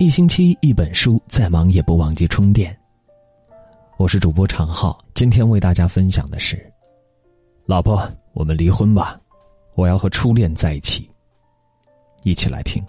[0.00, 2.76] 一星期一本书，再忙也不忘记充电。
[3.96, 6.72] 我是主播常浩，今天为大家分享的是：
[7.64, 9.20] 老婆，我们离婚吧，
[9.74, 11.10] 我要和初恋在一起。
[12.22, 12.80] 一起来听。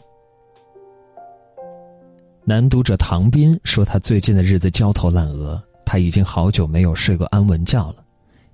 [2.44, 8.06] 男读者唐斌说，他最近的日子焦头烂额，他已经好久没有睡过安稳觉了。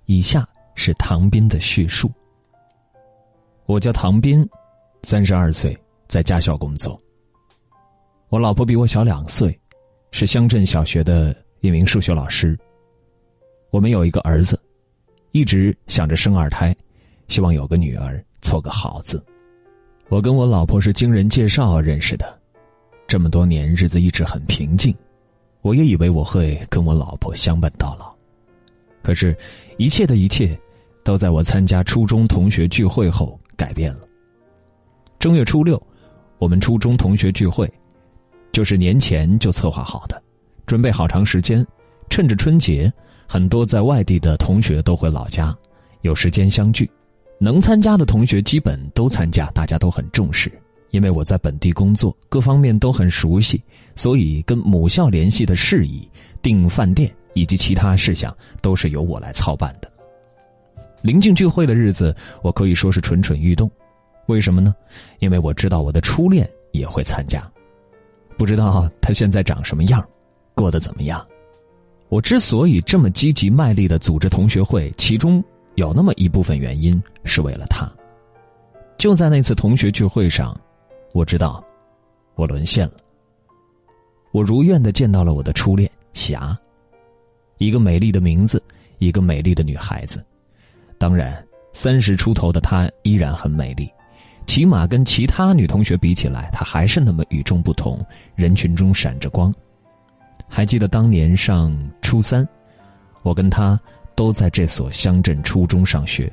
[0.05, 2.09] 以下是唐斌的叙述：
[3.65, 4.47] 我叫唐斌，
[5.03, 5.77] 三十二岁，
[6.07, 6.97] 在驾校工作。
[8.29, 9.57] 我老婆比我小两岁，
[10.11, 12.57] 是乡镇小学的一名数学老师。
[13.69, 14.59] 我们有一个儿子，
[15.31, 16.75] 一直想着生二胎，
[17.27, 19.23] 希望有个女儿，凑个好字。
[20.09, 22.39] 我跟我老婆是经人介绍认识的，
[23.07, 24.93] 这么多年日子一直很平静，
[25.61, 28.13] 我也以为我会跟我老婆相伴到老。
[29.03, 29.37] 可是，
[29.77, 30.59] 一切的一切，
[31.03, 34.07] 都在我参加初中同学聚会后改变了。
[35.19, 35.81] 正月初六，
[36.39, 37.71] 我们初中同学聚会。
[38.55, 40.23] 就是年前就策划好的，
[40.65, 41.67] 准备好长时间，
[42.09, 42.89] 趁着春节，
[43.27, 45.53] 很多在外地的同学都回老家，
[46.03, 46.89] 有时间相聚，
[47.37, 50.49] 能参加的同学基本都参加，大家都很重视。
[50.91, 53.61] 因为我在本地工作，各方面都很熟悉，
[53.93, 56.09] 所以跟母校联系的事宜、
[56.41, 59.91] 订饭店以及其他事项都是由我来操办的。
[61.01, 63.69] 临近聚会的日子，我可以说是蠢蠢欲动，
[64.27, 64.73] 为什么呢？
[65.19, 67.45] 因为我知道我的初恋也会参加。
[68.37, 70.05] 不知道他现在长什么样，
[70.53, 71.25] 过得怎么样？
[72.09, 75.43] 我之所以这么积极卖力的组织同学会，其中
[75.75, 77.91] 有那么一部分原因是为了他。
[78.97, 80.55] 就在那次同学聚会上，
[81.13, 81.63] 我知道
[82.35, 82.93] 我沦陷了。
[84.31, 86.57] 我如愿的见到了我的初恋霞，
[87.57, 88.61] 一个美丽的名字，
[88.99, 90.23] 一个美丽的女孩子。
[90.97, 93.89] 当然，三十出头的她依然很美丽。
[94.45, 98.03] 起码跟其他女同学比起来，她还是那么与众不同，
[98.35, 99.53] 人群中闪着光。
[100.47, 102.47] 还记得当年上初三，
[103.23, 103.79] 我跟她
[104.15, 106.31] 都在这所乡镇初中上学。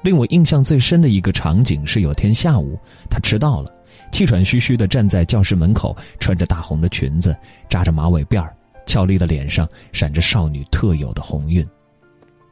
[0.00, 2.78] 令我印象最深的一个场景是，有天下午，
[3.10, 3.74] 她迟到了，
[4.12, 7.36] 气喘吁吁的站在教室门口，穿着大红的裙子，
[7.68, 8.54] 扎着马尾辫儿，
[8.86, 11.66] 俏丽的脸上闪着少女特有的红晕。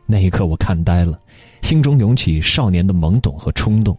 [0.06, 1.18] 那一刻，我看呆了，
[1.62, 3.96] 心中涌起少年的懵懂和冲动。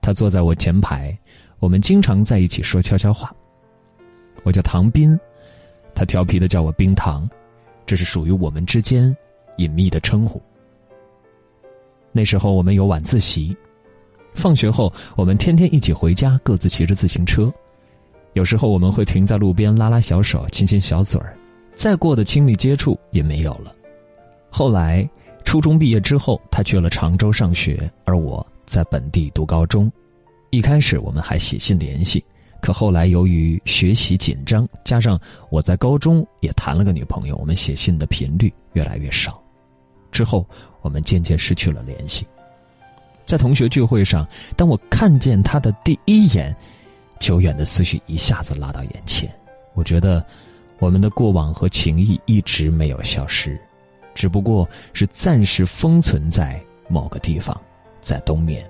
[0.00, 1.16] 他坐在我前排，
[1.58, 3.34] 我们经常在一起说悄悄话。
[4.42, 5.18] 我叫唐斌，
[5.94, 7.28] 他调皮的叫我冰糖，
[7.84, 9.14] 这是属于我们之间
[9.56, 10.40] 隐秘的称呼。
[12.12, 13.56] 那时候我们有晚自习，
[14.34, 17.52] 放学后我们天天一起回家，各自骑着自行车。
[18.32, 21.36] 有时候我们会停在路边拉拉小手，亲亲小嘴儿，
[21.74, 23.74] 再过的亲密接触也没有了。
[24.48, 25.08] 后来
[25.44, 28.44] 初中毕业之后，他去了常州上学，而我。
[28.70, 29.90] 在本地读高中，
[30.50, 32.24] 一开始我们还写信联系，
[32.62, 35.20] 可后来由于学习紧张，加上
[35.50, 39.42] 我在高中也谈了个女朋友，我们写信的频率越来越少。
[40.12, 40.46] 之后
[40.82, 42.24] 我们渐渐失去了联系。
[43.26, 44.24] 在同学聚会上，
[44.56, 46.54] 当我看见他的第一眼，
[47.18, 49.28] 久远的思绪一下子拉到眼前。
[49.74, 50.24] 我觉得，
[50.78, 53.60] 我们的过往和情谊一直没有消失，
[54.14, 57.60] 只不过是暂时封存在某个地方。
[58.00, 58.68] 在冬眠。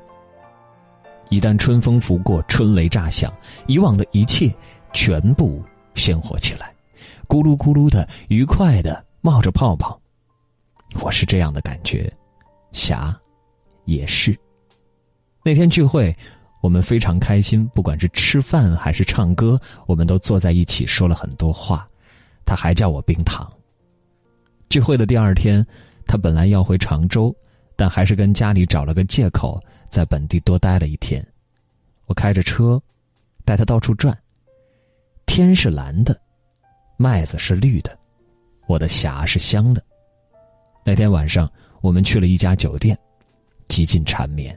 [1.28, 3.32] 一旦春风拂过，春雷炸响，
[3.66, 4.52] 以往的一切
[4.92, 5.62] 全部
[5.94, 6.74] 鲜活起来，
[7.28, 10.00] 咕噜咕噜的，愉快的冒着泡泡。
[11.00, 12.12] 我是这样的感觉，
[12.72, 13.16] 霞
[13.84, 14.36] 也是。
[15.44, 16.14] 那天聚会，
[16.60, 21.88] 我们非常开心，不管是吃饭还是唱歌，我们都坐在一起说了很多话。
[22.44, 23.48] 他还叫我冰糖。
[24.68, 25.64] 聚会的第二天，
[26.06, 27.32] 他本来要回常州。
[27.80, 29.58] 但还是跟家里找了个借口，
[29.88, 31.26] 在本地多待了一天。
[32.04, 32.78] 我开着车，
[33.42, 34.14] 带他到处转。
[35.24, 36.20] 天是蓝的，
[36.98, 37.98] 麦子是绿的，
[38.66, 39.82] 我的霞是香的。
[40.84, 42.94] 那天晚上，我们去了一家酒店，
[43.66, 44.54] 极尽缠绵。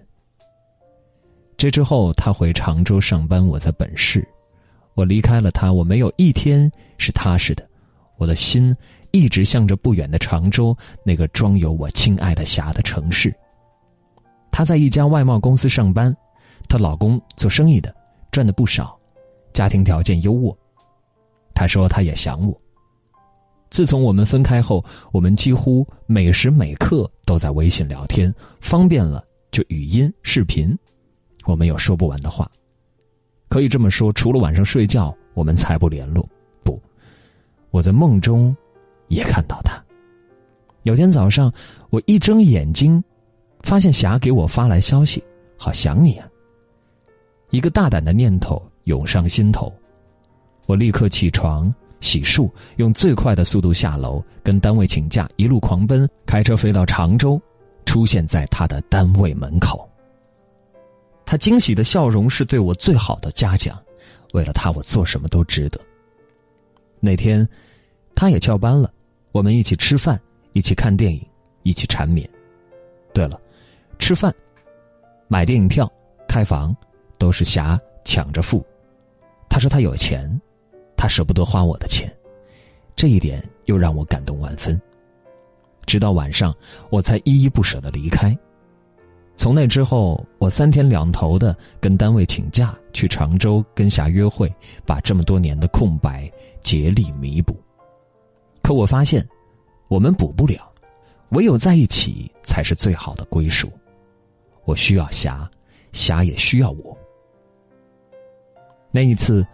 [1.55, 4.27] 这之后，他回常州上班，我在本市。
[4.95, 7.65] 我离开了他，我没有一天是踏实的。
[8.17, 8.75] 我的心
[9.13, 10.75] 一直向着不远的常州
[11.05, 13.33] 那个装有我亲爱的霞的城市。
[14.51, 16.15] 她在一家外贸公司上班，
[16.67, 17.95] 她老公做生意的，
[18.31, 18.99] 赚的不少，
[19.53, 20.55] 家庭条件优渥。
[21.53, 22.59] 她说她也想我。
[23.69, 30.75] 自从我们分开后，我们几乎每时每刻都在微信聊天，方便了就语音、视频，
[31.45, 32.49] 我们有说不完的话。
[33.47, 36.27] 可以这么说，除了晚上睡觉，我们才不联络。
[36.63, 36.81] 不
[37.69, 38.55] 我在梦中，
[39.07, 39.81] 也看到他。
[40.83, 41.51] 有天早上，
[41.89, 43.01] 我一睁眼睛，
[43.61, 45.23] 发现霞给我发来消息
[45.57, 46.27] ：“好想你啊。”
[47.51, 49.71] 一个大胆的念头涌上心头，
[50.65, 57.39] 我立刻起床、洗漱，用最快的速度下楼，跟单位请假，一路狂奔，开车飞到常州，
[57.85, 59.89] 出现在他的单位门口。
[61.25, 63.81] 他惊喜的笑容是对我最好的嘉奖，
[64.33, 65.79] 为了他，我做什么都值得。
[66.99, 67.47] 那天，
[68.15, 68.91] 他也翘班了，
[69.31, 70.19] 我们一起吃饭，
[70.53, 71.25] 一起看电影，
[71.63, 72.27] 一起缠绵。
[73.13, 73.39] 对了，
[73.99, 74.33] 吃饭、
[75.27, 75.91] 买电影票、
[76.27, 76.75] 开房，
[77.17, 78.65] 都是霞抢着付。
[79.49, 80.29] 他说他有钱，
[80.95, 82.11] 他舍不得花我的钱，
[82.95, 84.79] 这一点又让我感动万分。
[85.85, 86.55] 直到晚上，
[86.89, 88.35] 我才依依不舍的离开。
[89.35, 94.51] 从那之后，我三天两头的跟单位请假去常州跟霞约会，
[94.85, 96.31] 把这么多年的空白
[96.61, 97.55] 竭力弥补。
[98.63, 99.27] 可我发现，
[99.89, 100.67] 我们补不了。
[101.29, 103.71] 唯有在一起才是最好的归属。
[104.65, 105.49] 我需要霞，
[105.91, 106.97] 霞也需要我。
[108.91, 109.45] 那一次，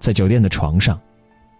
[0.00, 1.00] 在酒店的床上，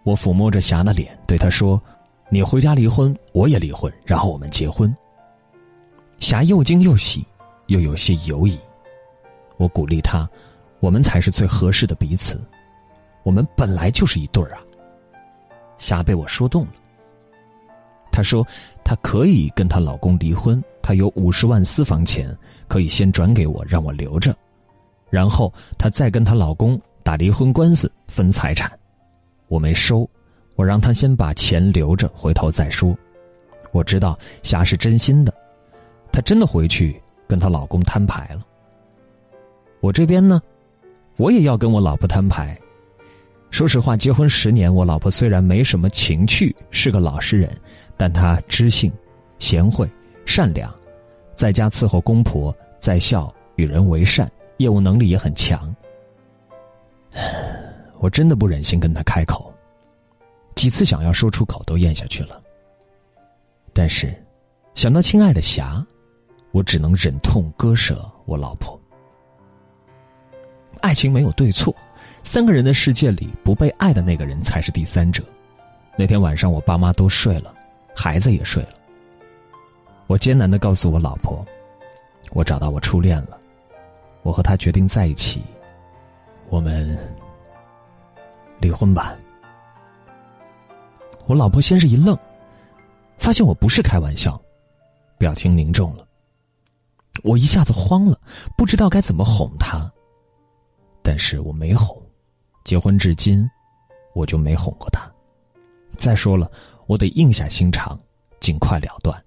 [0.02, 1.80] 我抚摸着霞的脸，对她说
[2.28, 4.94] ：“你回家离婚，我也离婚，然后我们结婚。”
[6.18, 7.24] 霞又惊又喜，
[7.68, 8.58] 又有些犹疑。
[9.56, 10.28] 我鼓励她
[10.80, 12.44] ：“我们才是最合适的彼此，
[13.22, 14.60] 我们本来就是一对儿啊。”
[15.78, 16.72] 霞被我说动了。
[18.18, 18.44] 她说
[18.82, 22.36] ：“她可以跟她老公离婚，她有五十万私房钱，
[22.66, 24.34] 可以先转给我，让我留着，
[25.08, 28.68] 然后她再跟她老公打离婚官司分财产。
[29.46, 30.10] 我没收，
[30.56, 32.92] 我让她先把钱留着，回头再说。
[33.70, 35.32] 我知道霞是真心的，
[36.10, 38.44] 她真的回去跟她老公摊牌了。
[39.78, 40.42] 我这边呢，
[41.18, 42.58] 我也要跟我老婆摊牌。”
[43.58, 47.50] 说实话，结婚十年，我老婆虽然没什么情趣，是个老实人，
[47.96, 48.92] 但她知性、
[49.40, 49.90] 贤惠、
[50.24, 50.72] 善良，
[51.34, 55.74] 在家伺候公婆，在校与人为善，业务能力也很强。
[57.98, 59.52] 我真的不忍心跟她开口，
[60.54, 62.40] 几次想要说出口都咽下去了。
[63.72, 64.14] 但是，
[64.76, 65.84] 想到亲爱的霞，
[66.52, 68.80] 我只能忍痛割舍我老婆。
[70.80, 71.74] 爱情没有对错。
[72.22, 75.24] 三个人的世界里，不被爱的那个人才是第三者。
[75.96, 77.54] 那天晚上，我爸妈都睡了，
[77.94, 78.74] 孩子也睡了。
[80.06, 81.44] 我艰难的告诉我老婆，
[82.30, 83.38] 我找到我初恋了，
[84.22, 85.42] 我和他决定在一起，
[86.50, 86.96] 我们
[88.60, 89.16] 离婚吧。
[91.26, 92.16] 我老婆先是一愣，
[93.18, 94.40] 发现我不是开玩笑，
[95.18, 96.06] 表情凝重了。
[97.22, 98.18] 我一下子慌了，
[98.56, 99.90] 不知道该怎么哄她，
[101.02, 102.00] 但是我没哄。
[102.68, 103.48] 结婚至今，
[104.14, 105.10] 我就没哄过他。
[105.96, 106.50] 再说了，
[106.86, 107.98] 我得硬下心肠，
[108.40, 109.18] 尽快了断。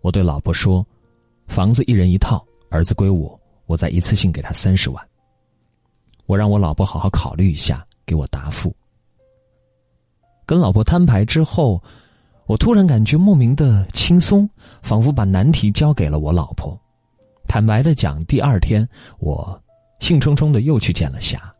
[0.00, 0.84] 我对老婆说
[1.46, 5.08] ：“房子一人一套，儿子归我，我再一次性给他三十万。”
[6.26, 8.74] 我让我老婆好好考虑一下，给我答复。
[10.44, 11.80] 跟老婆摊牌之后，
[12.46, 14.50] 我突然感觉莫名的轻松，
[14.82, 16.76] 仿佛把难题交给了我老婆。
[17.46, 18.84] 坦白的讲，第二天
[19.20, 19.62] 我
[20.00, 21.53] 兴冲冲的又去见了霞。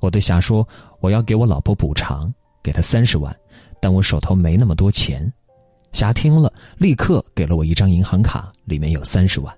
[0.00, 0.66] 我对霞说
[1.00, 3.34] ：“我要给我老婆补偿，给她三十万，
[3.80, 5.30] 但我手头没那么多钱。”
[5.92, 9.54] 霞听了，立刻给了我一张银行卡，里面有三十万。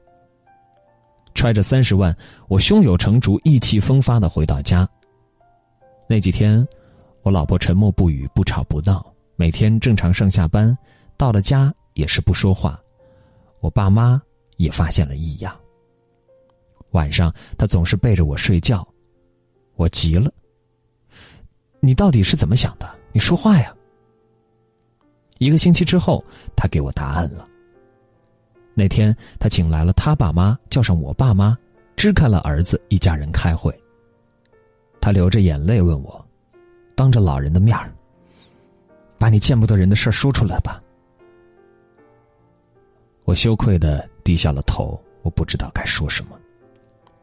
[1.34, 2.16] 揣着三十万，
[2.48, 4.88] 我胸有成竹、意气风发的回到家。
[6.08, 6.66] 那几天，
[7.22, 9.04] 我老婆沉默不语，不吵不闹，
[9.36, 10.76] 每天正常上下班，
[11.16, 12.80] 到了家也是不说话。
[13.60, 14.20] 我爸妈
[14.56, 15.54] 也发现了异样。
[16.92, 18.86] 晚上，她总是背着我睡觉。
[19.80, 20.30] 我急了，
[21.80, 22.86] 你到底是怎么想的？
[23.12, 23.74] 你说话呀！
[25.38, 26.22] 一个星期之后，
[26.54, 27.48] 他给我答案了。
[28.74, 31.56] 那天，他请来了他爸妈，叫上我爸妈，
[31.96, 33.74] 支开了儿子一家人开会。
[35.00, 36.22] 他流着眼泪问我
[36.94, 37.90] ：“当着老人的面儿，
[39.16, 40.78] 把你见不得人的事说出来吧。”
[43.24, 46.38] 我羞愧的低下了头，我不知道该说什么。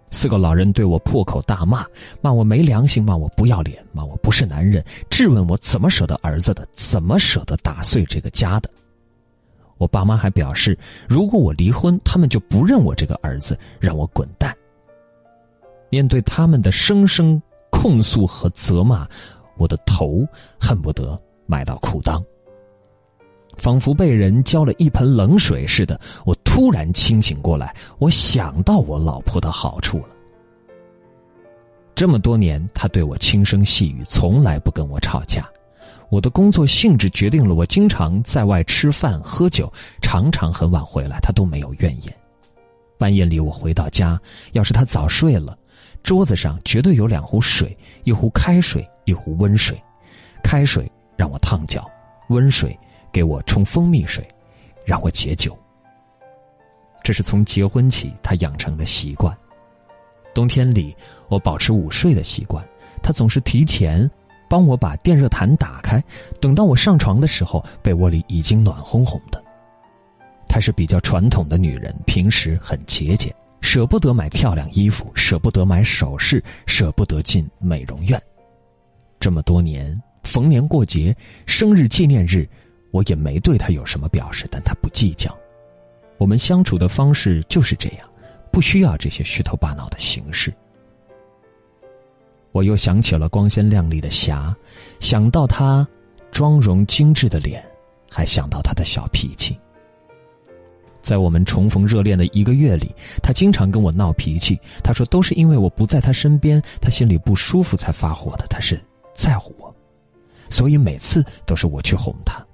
[0.09, 1.85] 四个老人对我破口大骂，
[2.21, 8.69] 骂我没良心，骂我不要脸，骂我不是男人，质问我怎么舍得儿子的，怎么舍得打碎这个家的。
[9.77, 14.55] 我爸妈还表示，如果我离婚，他们就不认我这个儿子，让我滚蛋。
[15.89, 19.07] 面对他们的声声控诉和责骂，
[19.57, 20.25] 我的头
[20.59, 22.23] 恨不得埋到裤裆。
[23.57, 27.75] 仿佛被人浇了一盆冷水似的，我突然清醒过来。
[27.97, 30.09] 我想到我老婆的好处了。
[31.95, 35.49] 这么多年，她对我轻声细语，从来不跟我吵架。
[36.09, 39.71] 我的工作性质决定了我经常在外吃饭喝酒，
[40.01, 42.15] 常常很晚回来，她都没有怨言。
[42.97, 44.19] 半夜里我回到家，
[44.53, 45.57] 要是她早睡了，
[46.03, 49.77] 桌子上绝对有两壶水，一壶开水，一壶温水，
[50.43, 51.85] 开水让我烫脚，
[52.29, 52.77] 温水
[53.17, 54.23] 给我冲蜂蜜水，
[54.85, 55.57] 让我解酒。
[57.01, 59.35] 这是从结婚起他养成的习惯。
[60.35, 60.95] 冬天里，
[61.27, 62.63] 我保持午睡的习惯，
[63.01, 64.07] 他总是提前
[64.47, 65.99] 帮我把电热毯打开，
[66.39, 69.43] 等到我上床的时候，被窝里已经暖烘烘的。
[70.47, 78.21] 她是比较传统的女人，平时很节俭，舍不得买漂亮衣服，舍不得买首饰，舍不得进美容院。
[79.19, 82.47] 这么多年，逢年过节、生日纪念日，
[82.91, 85.35] 我也没对他有什么表示，但他不计较。
[86.17, 88.09] 我们相处的方式就是这样，
[88.51, 90.53] 不需要这些虚头巴脑的形式。
[92.51, 94.55] 我又想起了光鲜亮丽的霞，
[94.99, 95.87] 想到她
[96.31, 97.63] 妆容精致的脸，
[98.09, 99.59] 还想到她的小脾气。
[101.03, 104.59] 在我们重逢热恋的一个月里，他经常跟我闹脾气。
[104.83, 108.45] 他说都是因为我不在他身边，他心里不舒服才发火的。
[108.49, 108.81] 他是
[109.13, 109.73] 在乎我，
[110.49, 112.45] 所以每次都是我去哄他。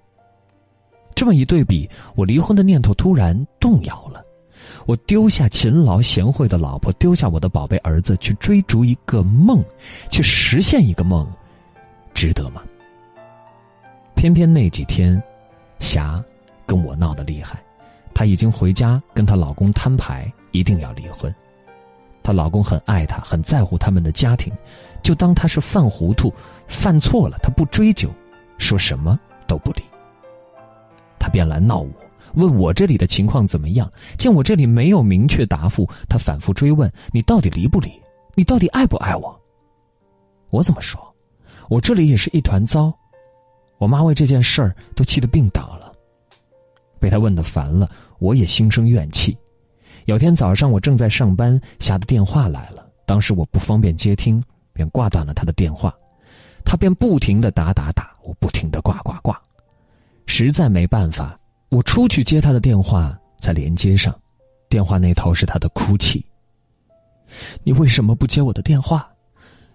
[1.24, 4.22] 这么一对比，我离婚的念头突然动摇了。
[4.86, 9.64] 我丢下勤劳贤惠的老婆，丢下我的宝贝儿子，去追逐一个梦，
[10.10, 11.26] 去实现一个梦，
[12.14, 12.62] 值得吗？
[14.16, 15.24] 偏偏那几天，
[15.80, 16.22] 霞
[16.66, 17.64] 跟我闹得厉害。
[18.14, 21.34] 她已经回家跟她老公摊牌，一定要离婚。
[22.22, 24.52] 她老公很爱她，很在乎他们的家庭，
[25.02, 26.34] 就当她是犯糊涂、
[26.68, 28.10] 犯错了，他不追究，
[28.58, 29.84] 说什么都不理。
[31.24, 31.90] 他便来闹我，
[32.34, 33.90] 问我这里的情况怎么样。
[34.18, 37.90] 见我这里没有明确答复，他反复追问：“你到底离不离？
[38.36, 39.42] 你到底爱不爱我？”
[40.52, 41.02] 我怎么说？
[41.70, 42.94] 我这里也是一团糟。
[43.78, 45.94] 我妈为这件事儿都气得病倒了。
[47.00, 47.90] 被他问的烦了，
[48.20, 49.38] 我也心生怨气。
[50.04, 52.86] 有天早上，我正在上班，霞的电话来了。
[53.06, 55.96] 当时我不方便接听，便挂断了他的电话。
[56.66, 59.42] 他便不停的打打打，我不停的挂挂挂。
[60.26, 61.38] 实在没办法，
[61.70, 64.14] 我出去接他的电话，在连接上。
[64.70, 66.26] 电话那头是他的哭泣。
[67.64, 69.08] 你为什么不接我的电话？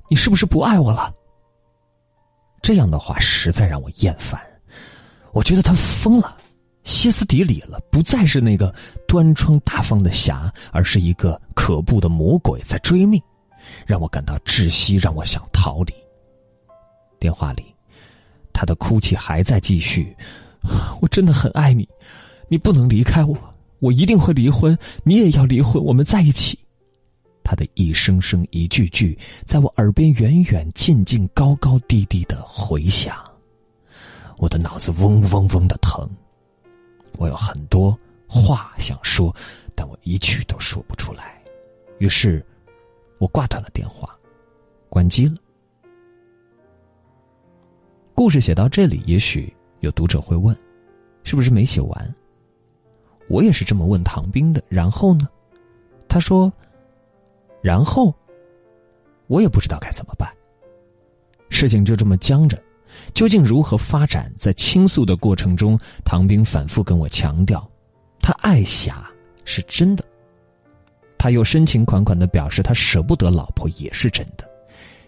[0.09, 1.13] 你是不是不爱我了？
[2.61, 4.41] 这样的话实在让我厌烦。
[5.33, 6.37] 我觉得他疯了。
[6.85, 8.75] 歇斯底里了，不再是那个
[9.07, 13.23] 端庄大方的侠，而是一个可怖的魔鬼在追命，
[13.87, 15.93] 让我感到窒息，让我想逃离。
[17.21, 17.75] 电话里，
[18.59, 20.17] 他的哭泣还在继续。
[21.01, 21.89] 我真的很爱你，
[22.49, 23.39] 你不能离开我，
[23.79, 26.59] 我一定会离婚，你也要离婚，我们在一起。
[27.45, 33.15] 他的一声声、一句句，在我耳边远远近近、高高低低的回响，
[34.39, 36.11] 我的脑子嗡嗡嗡的疼。
[37.17, 37.97] 我有很多
[38.27, 39.33] 话想说，
[39.77, 41.41] 但我一句都说不出来。
[41.99, 42.45] 于是，
[43.19, 44.13] 我挂断了电话，
[44.89, 45.35] 关机了。
[48.19, 50.53] 故事写到这里，也许有读者会问：
[51.23, 52.15] 是不是没写完？
[53.29, 54.61] 我也是这么问唐兵的。
[54.69, 55.29] 然后呢？
[56.09, 56.53] 他说
[57.63, 58.13] ：“然后，
[59.29, 60.29] 我也不知道该怎么办。
[61.49, 62.61] 事情就这么僵着。”
[63.15, 64.33] 究竟如何发展？
[64.37, 67.71] 在倾诉的过程中，唐兵反复跟我强调，
[68.21, 69.09] 他爱霞
[69.45, 70.05] 是真的。
[71.17, 74.48] 他又深情款款的表示，他舍不得老婆也是真的。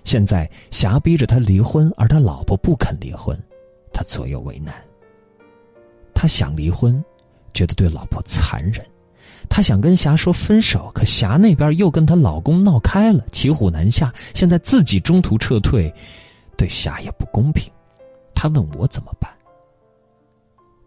[0.05, 3.39] 现在霞逼着他离婚，而他老婆不肯离婚，
[3.93, 4.75] 他左右为难。
[6.15, 7.03] 他想离婚，
[7.55, 8.85] 觉得对老婆残忍；
[9.49, 14.13] 他想跟霞说分手，可霞那边又跟她老公闹开了，骑虎难下。
[14.35, 15.93] 现在自己中途撤退。
[16.57, 17.73] 对霞也不公平，
[18.35, 19.31] 他问我怎么办。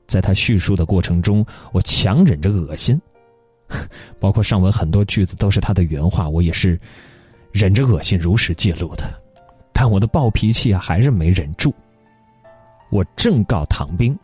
[0.06, 3.02] 在他叙述的过程中，我强忍着恶心，
[4.20, 6.80] 包括上文很多句子都是他的原话，我也是
[7.54, 9.04] 忍着恶心如实记录的。
[9.72, 11.74] 但我的暴脾气，还是没忍住。
[12.90, 14.18] 我正告唐兵，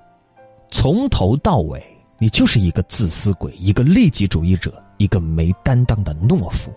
[0.70, 1.82] 从头到尾，
[2.18, 6.72] 你就是一个自私鬼，一个利己主义者，一个没担当的懦夫。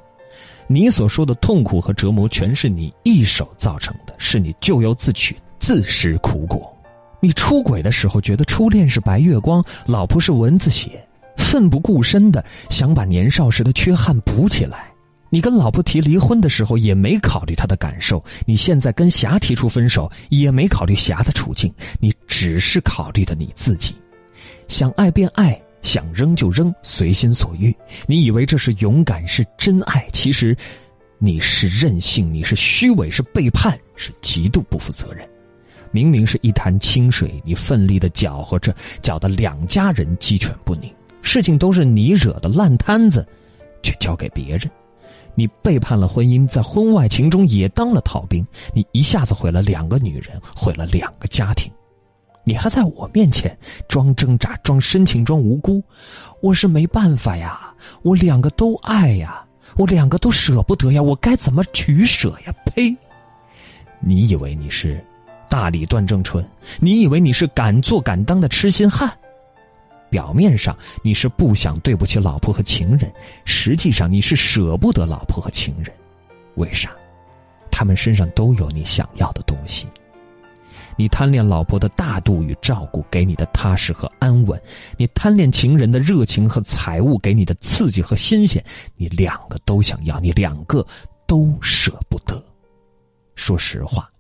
[0.67, 6.75] 你所说的痛苦和折磨，全是你一手造成的，是你咎由自取，自食苦果。
[7.21, 11.07] 你出轨的时候，觉得初恋是白月光，老婆是蚊子血，
[11.37, 14.92] 奋不顾身的想把年少时的缺憾补起来。
[15.33, 23.95] 你跟老婆提离婚的时候，也没考虑她的感受；你现在跟霞提出分手，也没考虑霞的处境，你只是考虑的你自己，
[24.69, 25.59] 想爱便爱。
[25.81, 27.75] 想扔就扔，随心所欲。
[28.07, 30.07] 你以为这是勇敢，是真爱？
[30.13, 30.57] 其实，
[31.19, 35.29] 你是任性，你是虚伪，是背叛，是极度不负责任。
[35.91, 40.89] 明明是一潭清水，你奋力的搅和着，搅得两家人鸡犬不宁。
[41.21, 43.27] 事情都是你惹的烂摊子，
[43.83, 44.71] 却交给别人。
[45.35, 51.73] 你背叛了婚姻，在婚外情中也当了逃兵，你一下子毁了两个女人，毁了两个家庭，
[52.45, 53.57] 你还在我面前
[53.89, 55.83] 装挣扎、装深情、装无辜，
[56.41, 59.45] 我是没办法呀，我两个都爱呀，
[59.77, 62.55] 我两个都舍不得呀，我该怎么取舍呀？
[62.67, 62.95] 呸！
[64.01, 65.03] 你以为你是
[65.49, 66.45] 大理段正淳？
[66.81, 69.11] 你以为你是敢做敢当的痴心汉？
[70.13, 73.11] 表面上你是不想对不起老婆和情人，
[73.47, 75.91] 实际上你是舍不得老婆和情人。
[76.57, 76.91] 为啥？
[77.71, 79.89] 他们身上都有你想要的东西。
[80.99, 84.55] 你贪恋老婆的大度与照顾，给你的踏实和安稳；
[84.99, 88.63] 你贪恋情人的热情和财物，给你的刺激和新鲜。
[88.97, 90.87] 你两个都想要，你两个
[91.27, 92.45] 都舍不得。
[93.35, 94.11] 说实话，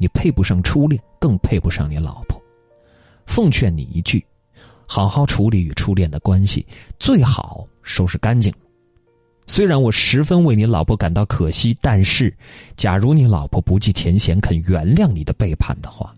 [0.00, 2.42] 你配不上初恋，更配不上你老婆。
[3.26, 4.24] 奉劝你一句。
[4.86, 6.66] 好好处理与初恋的关系，
[6.98, 8.52] 最好收拾干净。
[9.46, 12.34] 虽然我十分为你老婆感到可惜，但是，
[12.76, 16.14] 假如你老婆不计前嫌，肯原谅你的背叛的话，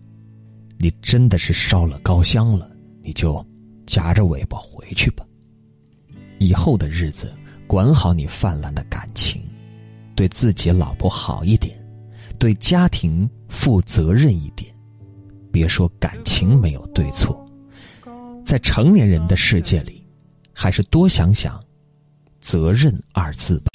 [0.77, 2.71] 你真的是烧了高香了，
[3.03, 3.45] 你就
[3.85, 5.25] 夹着尾巴回去吧。
[6.39, 7.33] 以后的日子，
[7.67, 9.41] 管好你泛滥的感情，
[10.15, 11.77] 对自己老婆好一点，
[12.39, 14.73] 对家庭负责任一点。
[15.51, 17.46] 别说感情没有对错。
[18.47, 20.01] 在成年人的世界里
[20.53, 21.61] 还是多想想
[22.39, 23.71] 责任二字吧。